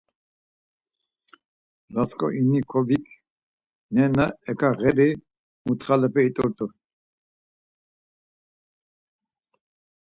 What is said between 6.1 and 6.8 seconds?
it̆urt̆u.